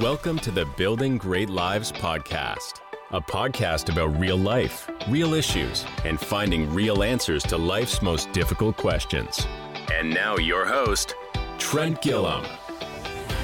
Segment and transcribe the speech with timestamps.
[0.00, 2.80] Welcome to the Building Great Lives podcast,
[3.12, 8.76] a podcast about real life, real issues, and finding real answers to life's most difficult
[8.76, 9.46] questions.
[9.92, 11.14] And now, your host,
[11.58, 12.44] Trent Gilliam.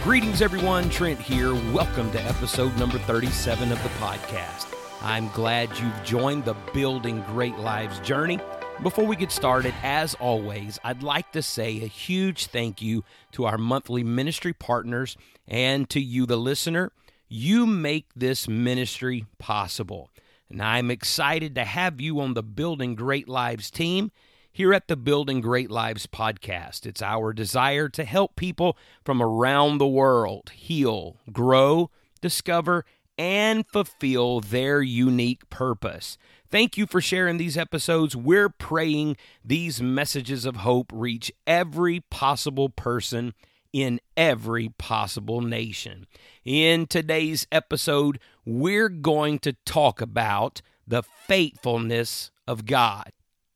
[0.03, 0.91] Greetings, everyone.
[0.91, 1.55] Trent here.
[1.73, 4.75] Welcome to episode number 37 of the podcast.
[5.03, 8.41] I'm glad you've joined the Building Great Lives journey.
[8.83, 13.45] Before we get started, as always, I'd like to say a huge thank you to
[13.45, 16.91] our monthly ministry partners and to you, the listener.
[17.29, 20.09] You make this ministry possible.
[20.49, 24.13] And I'm excited to have you on the Building Great Lives team
[24.51, 26.87] here at the Building Great Lives podcast.
[26.87, 31.91] It's our desire to help people from around the world heal, grow,
[32.23, 32.87] discover,
[33.19, 36.17] and fulfill their unique purpose.
[36.51, 38.17] Thank you for sharing these episodes.
[38.17, 43.35] We're praying these messages of hope reach every possible person
[43.73, 46.09] in every possible nation.
[46.45, 53.13] In today's episode, we're going to talk about the faithfulness of God.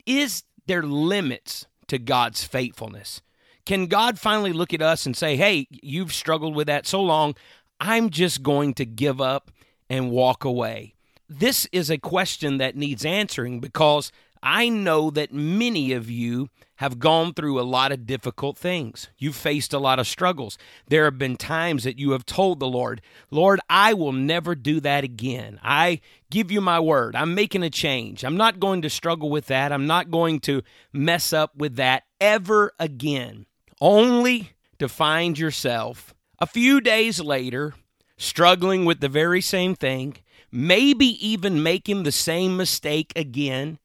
[0.07, 3.23] Is there limits to God's faithfulness?
[3.67, 7.35] Can God finally look at us and say, hey, you've struggled with that so long,
[7.81, 9.51] I'm just going to give up
[9.91, 10.94] and walk away?
[11.39, 16.99] This is a question that needs answering because I know that many of you have
[16.99, 19.09] gone through a lot of difficult things.
[19.17, 20.59] You've faced a lot of struggles.
[20.89, 24.81] There have been times that you have told the Lord, Lord, I will never do
[24.81, 25.59] that again.
[25.63, 27.17] I give you my word.
[27.17, 28.23] I'm making a change.
[28.23, 29.73] I'm not going to struggle with that.
[29.73, 33.47] I'm not going to mess up with that ever again.
[33.81, 37.75] Only to find yourself a few days later
[38.19, 40.17] struggling with the very same thing
[40.55, 43.77] maybe even making the same mistake again.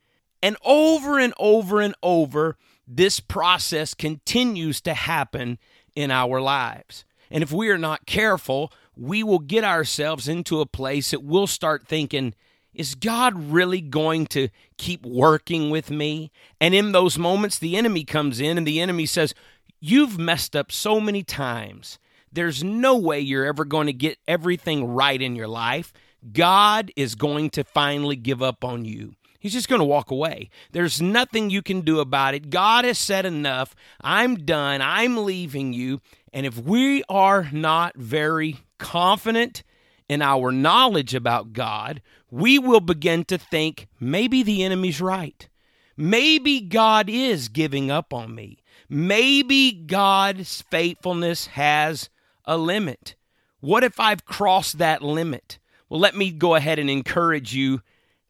[0.41, 5.57] And over and over and over, this process continues to happen
[5.95, 7.05] in our lives.
[7.31, 11.47] And if we are not careful, we will get ourselves into a place that we'll
[11.47, 12.35] start thinking,
[12.71, 16.31] is God really going to keep working with me?
[16.61, 19.33] And in those moments, the enemy comes in and the enemy says,
[19.81, 21.97] You've messed up so many times.
[22.31, 25.93] There's no way you're ever going to get everything right in your life.
[26.31, 29.15] God is going to finally give up on you.
[29.39, 30.49] He's just going to walk away.
[30.73, 32.49] There's nothing you can do about it.
[32.49, 33.73] God has said enough.
[34.01, 34.81] I'm done.
[34.81, 36.01] I'm leaving you.
[36.33, 39.63] And if we are not very confident
[40.09, 45.47] in our knowledge about God, we will begin to think maybe the enemy's right.
[45.95, 48.57] Maybe God is giving up on me.
[48.89, 52.09] Maybe God's faithfulness has
[52.45, 53.15] a limit.
[53.59, 55.58] What if I've crossed that limit?
[55.89, 57.81] Well, let me go ahead and encourage you,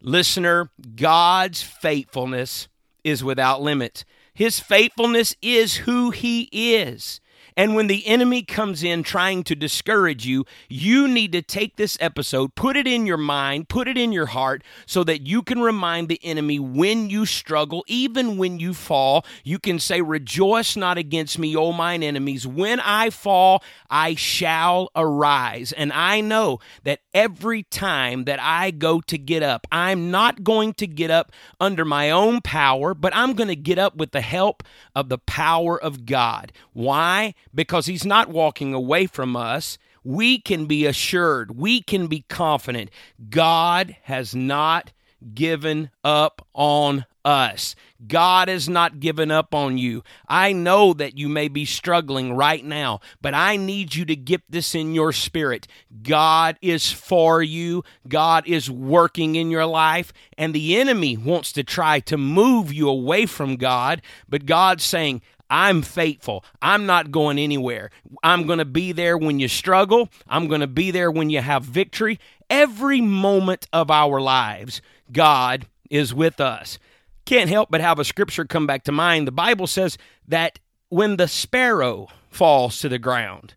[0.02, 0.70] listener.
[0.96, 2.68] God's faithfulness
[3.04, 4.06] is without limit.
[4.34, 7.20] His faithfulness is who He is.
[7.60, 11.98] And when the enemy comes in trying to discourage you, you need to take this
[12.00, 15.60] episode, put it in your mind, put it in your heart, so that you can
[15.60, 19.26] remind the enemy when you struggle, even when you fall.
[19.44, 22.48] You can say, Rejoice not against me, O mine enemies.
[22.48, 25.74] When I fall, I shall arise.
[25.74, 30.76] And I know that every time that I go to get up, I'm not going
[30.76, 34.22] to get up under my own power, but I'm going to get up with the
[34.22, 34.64] help
[34.96, 36.54] of the power of God.
[36.72, 37.34] Why?
[37.54, 39.78] Because He's not walking away from us.
[40.04, 42.90] We can be assured, we can be confident.
[43.30, 44.94] God has not
[45.34, 47.76] given up on us.
[48.08, 50.04] God has not given up on you.
[50.28, 54.42] I know that you may be struggling right now, but I need you to get
[54.50, 55.68] this in your spirit.
[56.02, 61.64] God is for you, God is working in your life, and the enemy wants to
[61.64, 66.44] try to move you away from God, but God's saying, I'm faithful.
[66.62, 67.90] I'm not going anywhere.
[68.24, 70.10] I'm going to be there when you struggle.
[70.28, 72.20] I'm going to be there when you have victory.
[72.50, 76.78] Every moment of our lives, God is with us.
[77.26, 79.28] Can't help but have a scripture come back to mind.
[79.28, 83.56] The Bible says that when the sparrow falls to the ground,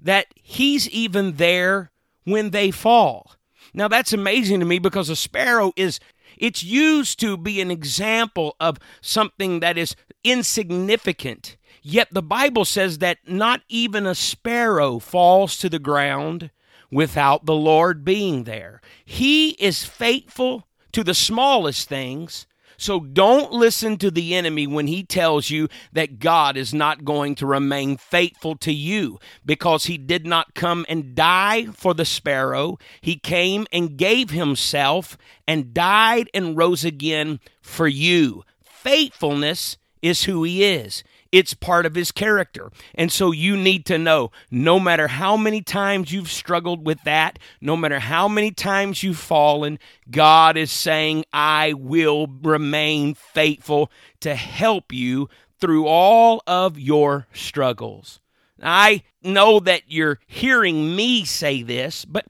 [0.00, 1.90] that he's even there
[2.24, 3.32] when they fall.
[3.72, 6.00] Now that's amazing to me because a sparrow is
[6.36, 11.56] it's used to be an example of something that is insignificant.
[11.82, 16.50] Yet the Bible says that not even a sparrow falls to the ground
[16.90, 18.80] without the Lord being there.
[19.04, 25.02] He is faithful to the smallest things so don't listen to the enemy when he
[25.02, 30.26] tells you that God is not going to remain faithful to you because he did
[30.26, 32.78] not come and die for the sparrow.
[33.00, 35.16] He came and gave himself
[35.46, 38.44] and died and rose again for you.
[38.62, 41.02] Faithfulness is who he is.
[41.32, 42.70] It's part of his character.
[42.94, 47.38] And so you need to know no matter how many times you've struggled with that,
[47.60, 49.78] no matter how many times you've fallen,
[50.10, 53.90] God is saying, I will remain faithful
[54.20, 58.20] to help you through all of your struggles.
[58.62, 62.26] I know that you're hearing me say this, but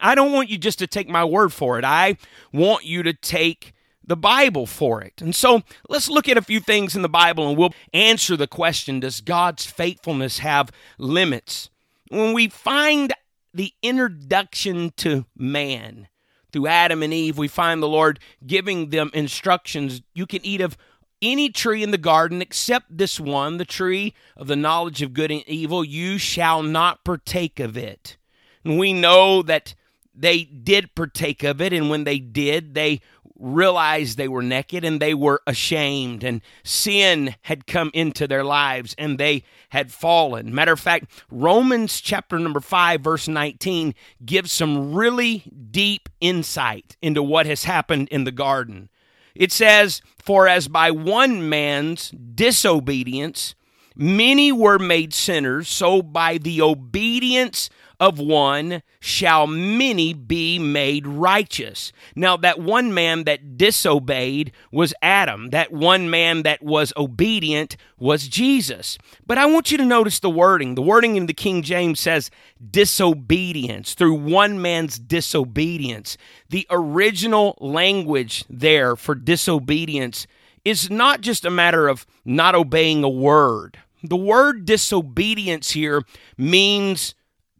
[0.00, 1.84] I don't want you just to take my word for it.
[1.84, 2.16] I
[2.52, 3.74] want you to take
[4.08, 5.20] the Bible for it.
[5.20, 8.48] And so let's look at a few things in the Bible and we'll answer the
[8.48, 11.70] question Does God's faithfulness have limits?
[12.08, 13.12] When we find
[13.52, 16.08] the introduction to man
[16.50, 20.00] through Adam and Eve, we find the Lord giving them instructions.
[20.14, 20.76] You can eat of
[21.20, 25.30] any tree in the garden except this one, the tree of the knowledge of good
[25.30, 25.84] and evil.
[25.84, 28.16] You shall not partake of it.
[28.64, 29.74] And we know that
[30.18, 33.00] they did partake of it, and when they did, they
[33.38, 38.94] realized they were naked and they were ashamed, and sin had come into their lives
[38.98, 40.54] and they had fallen.
[40.54, 43.94] Matter of fact, Romans chapter number 5, verse 19,
[44.24, 48.88] gives some really deep insight into what has happened in the garden.
[49.34, 53.54] It says, For as by one man's disobedience
[53.94, 57.68] many were made sinners, so by the obedience
[58.00, 61.92] of one shall many be made righteous.
[62.14, 65.50] Now, that one man that disobeyed was Adam.
[65.50, 68.98] That one man that was obedient was Jesus.
[69.26, 70.74] But I want you to notice the wording.
[70.74, 72.30] The wording in the King James says
[72.70, 76.16] disobedience, through one man's disobedience.
[76.50, 80.26] The original language there for disobedience
[80.64, 83.78] is not just a matter of not obeying a word.
[84.02, 86.02] The word disobedience here
[86.36, 87.14] means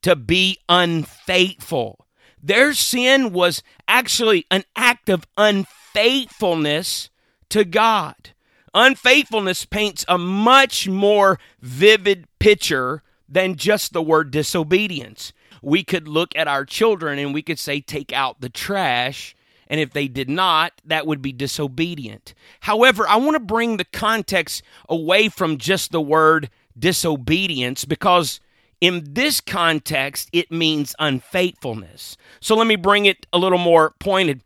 [0.09, 2.07] to be unfaithful.
[2.43, 7.11] Their sin was actually an act of unfaithfulness
[7.51, 8.31] to God.
[8.73, 15.35] Unfaithfulness paints a much more vivid picture than just the word disobedience.
[15.61, 19.37] We could look at our children and we could say, take out the trash.
[19.67, 22.33] And if they did not, that would be disobedient.
[22.61, 28.41] However, I want to bring the context away from just the word disobedience because
[28.81, 32.17] in this context, it means unfaithfulness.
[32.41, 34.43] So let me bring it a little more pointed.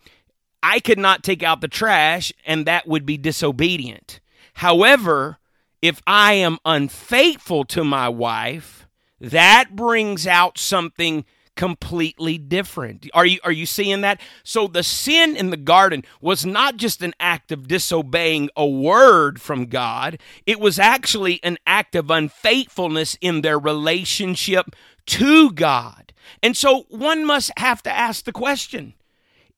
[0.63, 4.21] I could not take out the trash, and that would be disobedient.
[4.55, 5.39] However,
[5.81, 8.87] if I am unfaithful to my wife,
[9.21, 11.25] that brings out something
[11.57, 13.09] completely different.
[13.15, 14.21] Are you are you seeing that?
[14.43, 19.41] So the sin in the garden was not just an act of disobeying a word
[19.41, 24.75] from God, it was actually an act of unfaithfulness in their relationship
[25.07, 26.13] to God.
[26.43, 28.95] And so one must have to ask the question,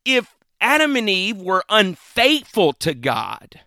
[0.04, 3.60] if Adam and Eve were unfaithful to God,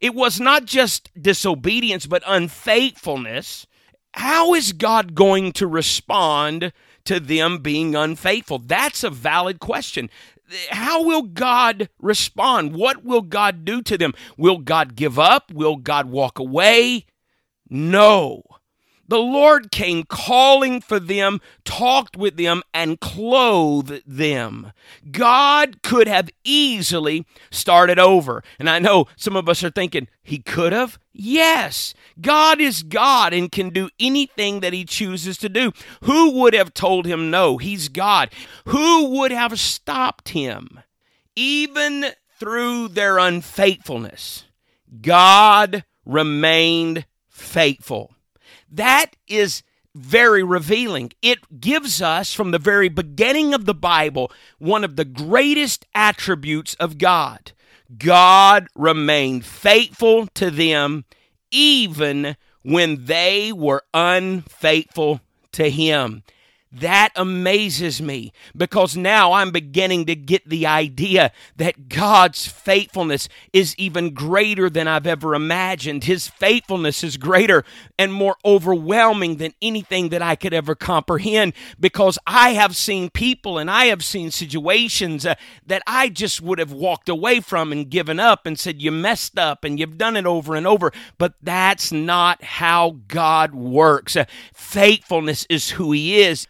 [0.00, 3.66] it was not just disobedience but unfaithfulness,
[4.14, 6.72] how is God going to respond
[7.08, 8.58] to them being unfaithful?
[8.58, 10.10] That's a valid question.
[10.70, 12.74] How will God respond?
[12.74, 14.14] What will God do to them?
[14.36, 15.52] Will God give up?
[15.52, 17.06] Will God walk away?
[17.68, 18.42] No.
[19.08, 24.72] The Lord came calling for them, talked with them, and clothed them.
[25.10, 28.44] God could have easily started over.
[28.58, 30.98] And I know some of us are thinking, He could have?
[31.12, 31.94] Yes.
[32.20, 35.72] God is God and can do anything that He chooses to do.
[36.04, 37.56] Who would have told Him no?
[37.56, 38.30] He's God.
[38.66, 40.80] Who would have stopped Him?
[41.34, 42.06] Even
[42.38, 44.44] through their unfaithfulness,
[45.00, 48.14] God remained faithful.
[48.70, 49.62] That is
[49.94, 51.12] very revealing.
[51.22, 56.74] It gives us, from the very beginning of the Bible, one of the greatest attributes
[56.74, 57.52] of God.
[57.96, 61.04] God remained faithful to them
[61.50, 65.20] even when they were unfaithful
[65.52, 66.22] to Him.
[66.70, 73.74] That amazes me because now I'm beginning to get the idea that God's faithfulness is
[73.78, 76.04] even greater than I've ever imagined.
[76.04, 77.64] His faithfulness is greater
[77.98, 83.56] and more overwhelming than anything that I could ever comprehend because I have seen people
[83.56, 87.88] and I have seen situations uh, that I just would have walked away from and
[87.88, 90.92] given up and said, You messed up and you've done it over and over.
[91.16, 94.16] But that's not how God works.
[94.16, 96.46] Uh, faithfulness is who He is.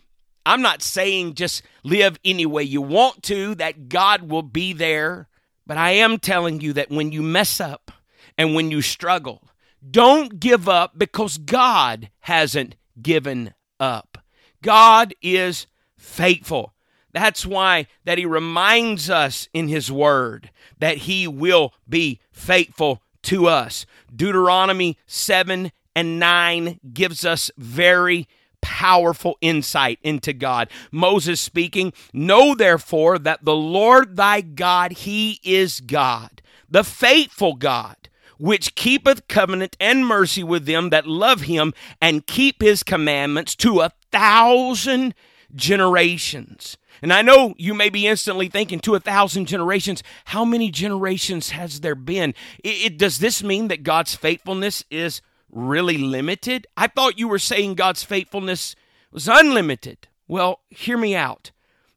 [0.49, 5.28] I'm not saying just live any way you want to, that God will be there.
[5.67, 7.93] But I am telling you that when you mess up
[8.38, 9.43] and when you struggle,
[9.90, 14.17] don't give up because God hasn't given up.
[14.62, 15.67] God is
[15.99, 16.73] faithful.
[17.12, 23.49] That's why that he reminds us in his word that he will be faithful to
[23.49, 23.85] us.
[24.14, 28.26] Deuteronomy 7 and 9 gives us very
[28.62, 30.69] powerful insight into God.
[30.91, 37.97] Moses speaking, Know therefore that the Lord thy God, he is God, the faithful God
[38.38, 43.81] which keepeth covenant and mercy with them that love him and keep his commandments to
[43.81, 45.15] a thousand
[45.55, 46.77] generations.
[47.00, 51.50] And I know you may be instantly thinking to a thousand generations, how many generations
[51.50, 52.35] has there been?
[52.65, 56.67] It, it, does this mean that God's faithfulness is really limited?
[56.76, 58.75] I thought you were saying God's faithfulness
[59.12, 60.09] was unlimited.
[60.26, 61.50] Well, hear me out.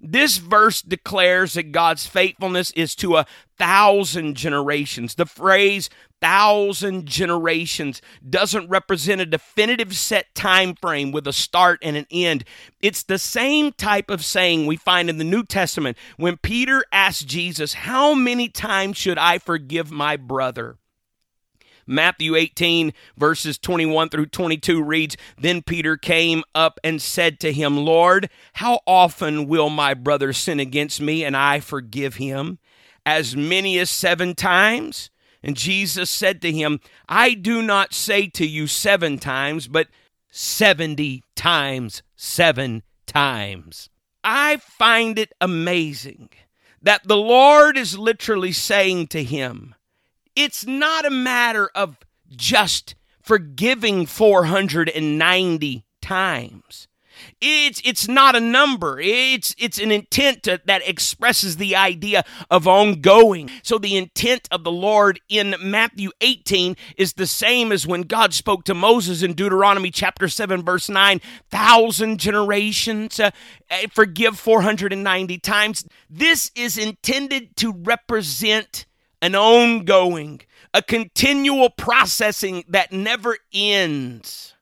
[0.03, 3.27] This verse declares that God's faithfulness is to a
[3.59, 5.13] thousand generations.
[5.13, 5.91] The phrase
[6.21, 12.43] thousand generations doesn't represent a definitive set time frame with a start and an end.
[12.81, 17.27] It's the same type of saying we find in the New Testament when Peter asked
[17.27, 20.77] Jesus, How many times should I forgive my brother?
[21.91, 27.77] Matthew 18, verses 21 through 22 reads Then Peter came up and said to him,
[27.77, 32.59] Lord, how often will my brother sin against me and I forgive him?
[33.05, 35.09] As many as seven times?
[35.43, 36.79] And Jesus said to him,
[37.09, 39.87] I do not say to you seven times, but
[40.29, 43.89] 70 times seven times.
[44.23, 46.29] I find it amazing
[46.81, 49.75] that the Lord is literally saying to him,
[50.35, 51.97] it's not a matter of
[52.29, 56.87] just forgiving 490 times.
[57.39, 58.99] It's it's not a number.
[58.99, 63.49] It's it's an intent to, that expresses the idea of ongoing.
[63.63, 68.33] So the intent of the Lord in Matthew 18 is the same as when God
[68.33, 73.31] spoke to Moses in Deuteronomy chapter 7 verse 9, thousand generations uh,
[73.91, 75.85] forgive 490 times.
[76.09, 78.85] This is intended to represent
[79.21, 80.41] an ongoing,
[80.73, 84.55] a continual processing that never ends.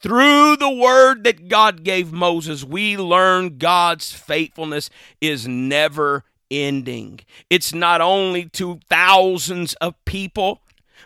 [0.00, 7.20] Through the word that God gave Moses, we learn God's faithfulness is never ending.
[7.48, 10.60] It's not only to thousands of people,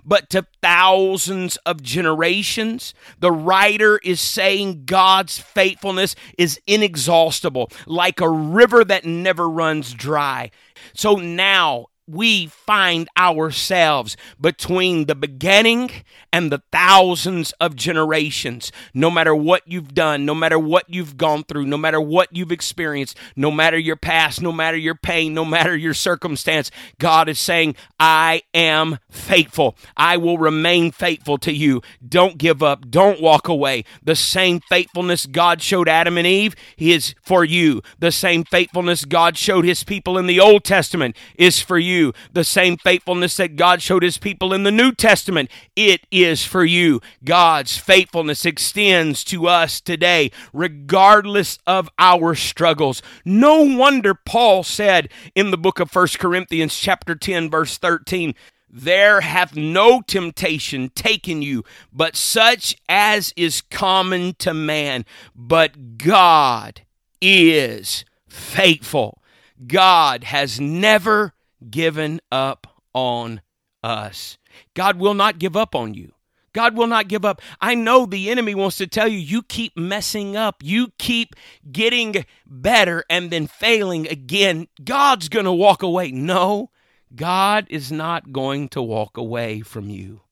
[0.04, 2.94] but to thousands of generations.
[3.18, 10.50] The writer is saying God's faithfulness is inexhaustible, like a river that never runs dry.
[10.94, 15.90] So now, we find ourselves between the beginning
[16.32, 18.70] and the thousands of generations.
[18.94, 22.52] No matter what you've done, no matter what you've gone through, no matter what you've
[22.52, 27.40] experienced, no matter your past, no matter your pain, no matter your circumstance, God is
[27.40, 29.76] saying, I am faithful.
[29.96, 31.82] I will remain faithful to you.
[32.06, 32.88] Don't give up.
[32.88, 33.84] Don't walk away.
[34.02, 37.82] The same faithfulness God showed Adam and Eve is for you.
[37.98, 42.12] The same faithfulness God showed his people in the Old Testament is for you you.
[42.32, 46.64] The same faithfulness that God showed his people in the New Testament, it is for
[46.64, 47.00] you.
[47.24, 53.02] God's faithfulness extends to us today, regardless of our struggles.
[53.24, 58.34] No wonder Paul said in the book of First Corinthians, chapter 10, verse 13,
[58.68, 65.06] there hath no temptation taken you, but such as is common to man.
[65.34, 66.82] But God
[67.22, 69.22] is faithful.
[69.66, 71.32] God has never
[71.70, 73.40] given up on
[73.82, 74.38] us.
[74.74, 76.12] God will not give up on you.
[76.52, 77.42] God will not give up.
[77.60, 80.62] I know the enemy wants to tell you, you keep messing up.
[80.62, 81.36] You keep
[81.70, 84.66] getting better and then failing again.
[84.82, 86.10] God's going to walk away.
[86.10, 86.70] No,
[87.14, 90.22] God is not going to walk away from you.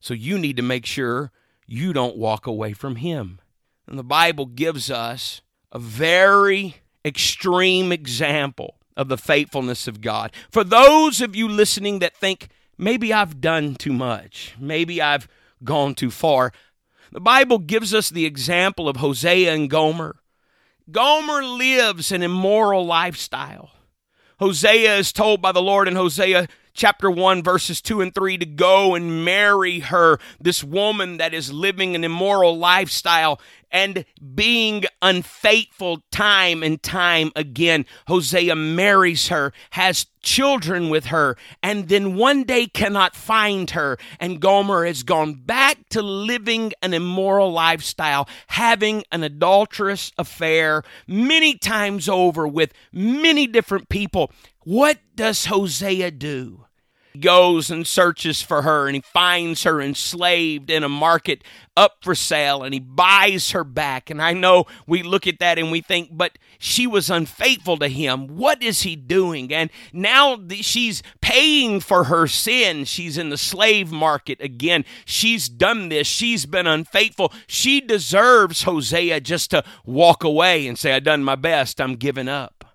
[0.00, 1.30] So you need to make sure
[1.64, 3.40] you don't walk away from Him.
[3.86, 10.32] And the Bible gives us a very extreme example of the faithfulness of God.
[10.50, 15.28] For those of you listening that think, maybe I've done too much, maybe I've
[15.64, 16.52] gone too far,
[17.12, 20.16] the Bible gives us the example of Hosea and Gomer.
[20.90, 23.70] Gomer lives an immoral lifestyle.
[24.40, 28.46] Hosea is told by the Lord in Hosea chapter 1, verses 2 and 3 to
[28.46, 36.02] go and marry her, this woman that is living an immoral lifestyle and being unfaithful
[36.10, 37.86] time and time again.
[38.06, 43.98] Hosea marries her, has children with her, and then one day cannot find her.
[44.20, 51.56] And Gomer has gone back to living an immoral lifestyle, having an adulterous affair many
[51.56, 54.30] times over with many different people.
[54.64, 56.67] What does Hosea do?
[57.20, 61.42] Goes and searches for her and he finds her enslaved in a market
[61.76, 64.10] up for sale and he buys her back.
[64.10, 67.88] And I know we look at that and we think, but she was unfaithful to
[67.88, 68.26] him.
[68.26, 69.52] What is he doing?
[69.52, 72.84] And now she's paying for her sin.
[72.84, 74.84] She's in the slave market again.
[75.04, 76.06] She's done this.
[76.06, 77.32] She's been unfaithful.
[77.46, 81.80] She deserves Hosea just to walk away and say, I've done my best.
[81.80, 82.67] I'm giving up.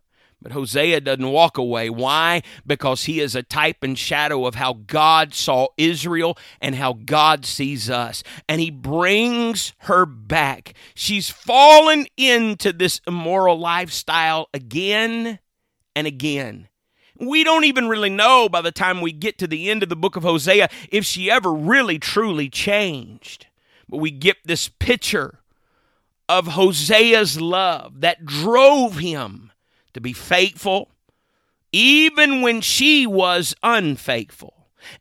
[0.44, 1.90] But Hosea doesn't walk away.
[1.90, 2.44] Why?
[2.68, 7.46] Because he is a type and shadow of how God saw Israel and how God
[7.46, 8.24] sees us.
[8.50, 10.74] And he brings her back.
[10.94, 15.40] She's fallen into this immoral lifestyle again
[15.96, 16.68] and again.
[17.18, 19.96] We don't even really know by the time we get to the end of the
[19.96, 23.48] book of Hosea if she ever really truly changed.
[23.88, 25.40] But we get this picture
[26.28, 29.53] of Hosea's love that drove him
[29.94, 30.92] to be faithful,
[31.72, 34.54] even when she was unfaithful.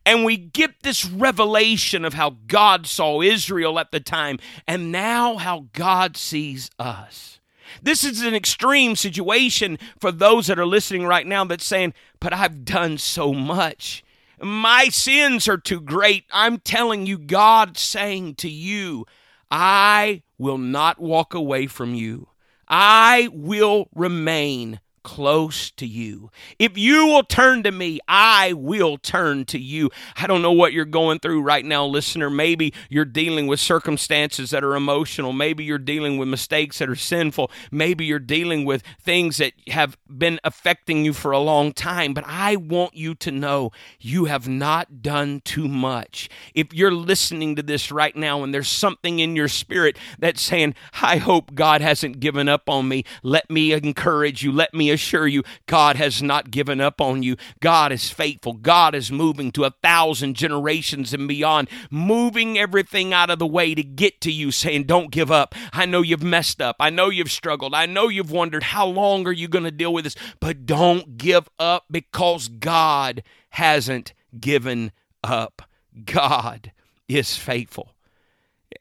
[0.05, 5.35] And we get this revelation of how God saw Israel at the time and now
[5.37, 7.39] how God sees us.
[7.81, 12.33] This is an extreme situation for those that are listening right now that's saying, But
[12.33, 14.03] I've done so much.
[14.41, 16.25] My sins are too great.
[16.31, 19.05] I'm telling you, God saying to you,
[19.49, 22.27] I will not walk away from you.
[22.75, 26.31] I will remain close to you.
[26.57, 29.89] If you will turn to me, I will turn to you.
[30.15, 32.29] I don't know what you're going through right now, listener.
[32.29, 35.33] Maybe you're dealing with circumstances that are emotional.
[35.33, 37.51] Maybe you're dealing with mistakes that are sinful.
[37.71, 42.13] Maybe you're dealing with things that have been affecting you for a long time.
[42.13, 46.29] But I want you to know you have not done too much.
[46.55, 50.75] If you're listening to this right now and there's something in your spirit that's saying,
[51.01, 54.51] I hope God hasn't given up on me, let me encourage you.
[54.51, 57.35] Let me assure you, God has not given up on you.
[57.59, 58.53] God is faithful.
[58.53, 63.75] God is moving to a thousand generations and beyond, moving everything out of the way
[63.75, 65.55] to get to you, saying, Don't give up.
[65.73, 66.77] I know you've messed up.
[66.79, 67.73] I know you've struggled.
[67.75, 70.15] I know you've wondered, How long are you going to deal with this?
[70.39, 74.91] But don't give up because God hasn't given
[75.23, 75.63] up.
[76.05, 76.71] God
[77.07, 77.93] is faithful.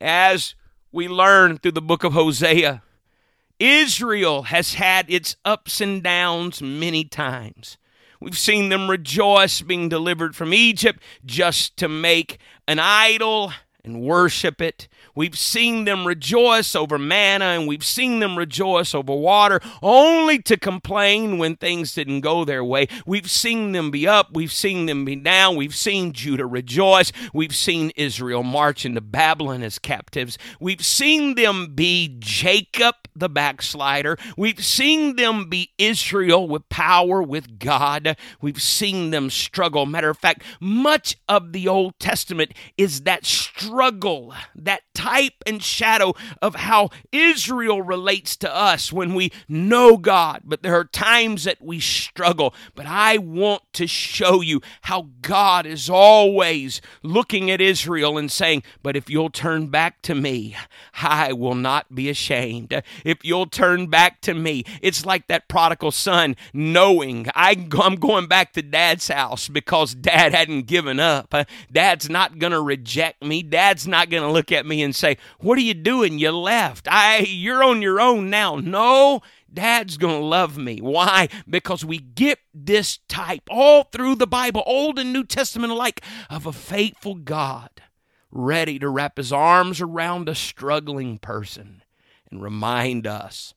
[0.00, 0.54] As
[0.90, 2.82] we learn through the book of Hosea,
[3.62, 7.78] Israel has had its ups and downs many times.
[8.20, 13.52] We've seen them rejoice being delivered from Egypt just to make an idol
[13.84, 14.88] and worship it.
[15.14, 20.56] We've seen them rejoice over manna and we've seen them rejoice over water, only to
[20.56, 22.88] complain when things didn't go their way.
[23.06, 27.54] We've seen them be up, we've seen them be down, we've seen Judah rejoice, we've
[27.54, 34.64] seen Israel march into Babylon as captives, we've seen them be Jacob the backslider, we've
[34.64, 39.86] seen them be Israel with power with God, we've seen them struggle.
[39.86, 46.14] Matter of fact, much of the Old Testament is that struggle, that type and shadow
[46.40, 50.42] of how Israel relates to us when we know God.
[50.44, 52.54] But there are times that we struggle.
[52.74, 58.62] But I want to show you how God is always looking at Israel and saying,
[58.82, 60.56] But if you'll turn back to me,
[60.94, 62.82] I will not be ashamed.
[63.04, 68.26] If you'll turn back to me, it's like that prodigal son knowing I, I'm going
[68.26, 71.34] back to dad's house because dad hadn't given up.
[71.34, 73.42] Uh, dad's not going to reject me.
[73.42, 76.18] Dad's not going to look at me and and say, What are you doing?
[76.18, 76.86] You left.
[76.90, 78.56] I you're on your own now.
[78.56, 80.80] No, Dad's going to love me.
[80.80, 81.28] Why?
[81.48, 86.44] Because we get this type all through the Bible, Old and New Testament alike, of
[86.44, 87.70] a faithful God
[88.30, 91.82] ready to wrap his arms around a struggling person
[92.32, 93.54] and remind us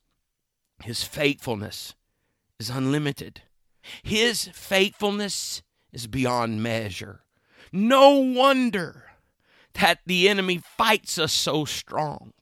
[0.82, 1.94] his faithfulness
[2.60, 3.42] is unlimited.
[4.02, 5.62] His faithfulness
[5.92, 7.22] is beyond measure.
[7.72, 9.04] No wonder
[9.74, 12.32] that the enemy fights us so strong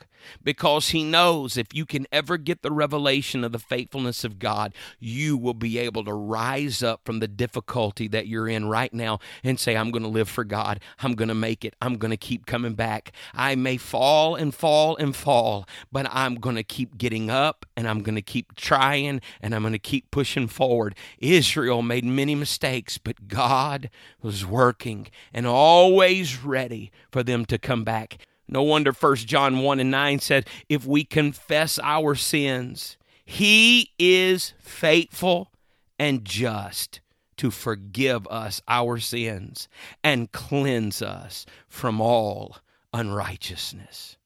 [0.43, 4.75] because he knows if you can ever get the revelation of the faithfulness of God,
[4.99, 9.19] you will be able to rise up from the difficulty that you're in right now
[9.43, 10.81] and say, I'm going to live for God.
[11.01, 11.75] I'm going to make it.
[11.81, 13.13] I'm going to keep coming back.
[13.35, 17.89] I may fall and fall and fall, but I'm going to keep getting up and
[17.89, 20.95] I'm going to keep trying and I'm going to keep pushing forward.
[21.19, 23.91] Israel made many mistakes, but God
[24.23, 28.19] was working and always ready for them to come back.
[28.49, 34.53] No wonder 1 John 1 and 9 said, If we confess our sins, he is
[34.59, 35.51] faithful
[35.99, 37.01] and just
[37.37, 39.69] to forgive us our sins
[40.03, 42.59] and cleanse us from all
[42.93, 44.17] unrighteousness.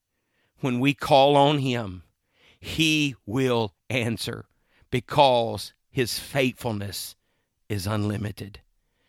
[0.61, 2.03] When we call on him,
[2.59, 4.47] he will answer
[4.91, 7.15] because his faithfulness
[7.69, 8.61] is unlimited.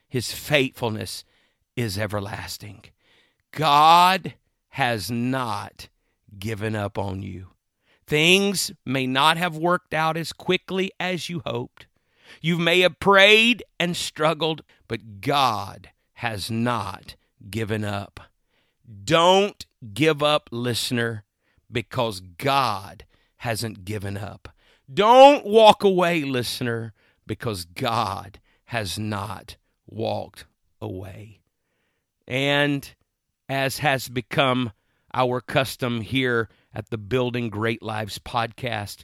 [0.08, 1.24] His faithfulness
[1.76, 2.86] is everlasting.
[3.52, 4.36] God
[4.69, 5.89] has not
[6.38, 7.47] given up on you.
[8.05, 11.88] Things may not have worked out as quickly as you hoped.
[12.41, 17.15] You may have prayed and struggled, but God has not
[17.49, 18.19] given up.
[19.03, 21.23] Don't give up, listener,
[21.71, 23.05] because God
[23.38, 24.49] hasn't given up.
[24.91, 26.93] Don't walk away, listener,
[27.27, 30.45] because God has not walked
[30.82, 31.41] away.
[32.27, 32.93] And
[33.49, 34.71] as has become
[35.13, 39.03] our custom here at the Building Great Lives podcast,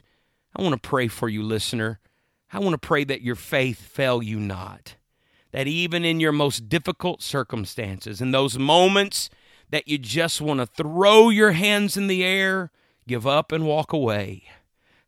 [0.54, 1.98] I want to pray for you, listener.
[2.52, 4.94] I want to pray that your faith fail you not.
[5.50, 9.28] That even in your most difficult circumstances, in those moments
[9.70, 12.70] that you just want to throw your hands in the air,
[13.08, 14.44] give up, and walk away,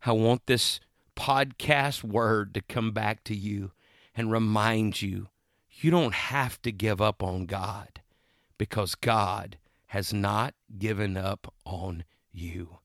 [0.05, 0.81] I want this
[1.16, 3.70] podcast word to come back to you
[4.16, 5.29] and remind you
[5.70, 7.98] you don't have to give up on God
[8.59, 12.79] because God has not given up on you.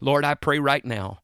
[0.00, 1.20] Lord, I pray right now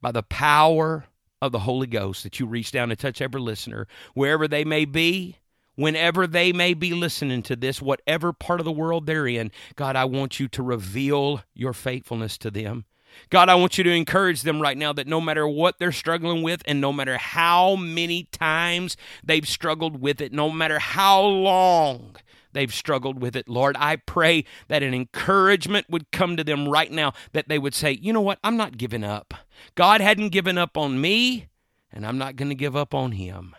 [0.00, 1.06] by the power
[1.40, 4.84] of the Holy Ghost that you reach down and touch every listener, wherever they may
[4.84, 5.36] be,
[5.74, 9.50] whenever they may be listening to this, whatever part of the world they're in.
[9.76, 12.86] God, I want you to reveal your faithfulness to them.
[13.30, 16.42] God, I want you to encourage them right now that no matter what they're struggling
[16.42, 22.16] with, and no matter how many times they've struggled with it, no matter how long
[22.56, 26.90] they've struggled with it, Lord, I pray that an encouragement would come to them right
[26.90, 29.34] now that they would say, you know what, I'm not giving up.
[29.74, 31.46] God hadn't given up on me,
[31.92, 33.54] and I'm not going to give up on him.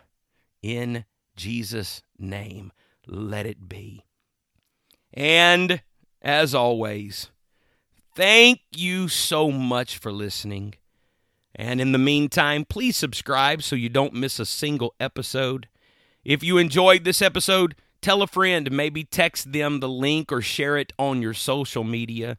[0.61, 1.05] In
[1.35, 2.71] Jesus' name,
[3.05, 4.03] let it be.
[5.13, 5.81] And
[6.21, 7.29] as always,
[8.17, 10.73] Thank you so much for listening.
[11.53, 15.67] And in the meantime, please subscribe so you don't miss a single episode.
[16.25, 20.77] If you enjoyed this episode, tell a friend, maybe text them the link or share
[20.77, 22.37] it on your social media.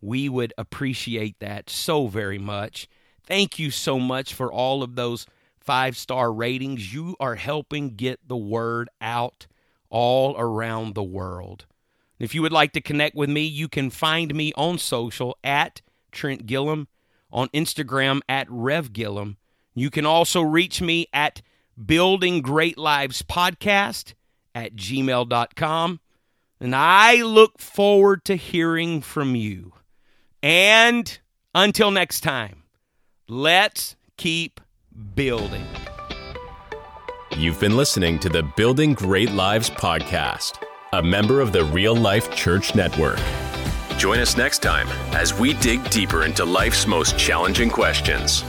[0.00, 2.88] We would appreciate that so very much.
[3.26, 5.26] Thank you so much for all of those
[5.60, 6.92] five star ratings.
[6.92, 9.46] You are helping get the word out
[9.88, 11.66] all around the world.
[12.18, 15.80] If you would like to connect with me, you can find me on social at
[16.12, 16.88] Trent Gilliam,
[17.32, 19.36] on Instagram at Rev Gilliam.
[19.74, 21.42] You can also reach me at
[21.82, 24.14] Building Great Lives Podcast
[24.54, 26.00] at gmail.com.
[26.60, 29.72] And I look forward to hearing from you.
[30.42, 31.18] And
[31.54, 32.62] until next time,
[33.28, 34.60] let's keep
[35.14, 35.66] building.
[37.36, 40.64] You've been listening to the Building Great Lives podcast
[40.94, 43.18] a member of the Real Life Church Network.
[43.96, 48.44] Join us next time as we dig deeper into life's most challenging questions.